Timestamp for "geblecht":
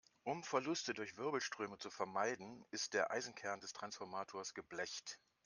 4.55-5.19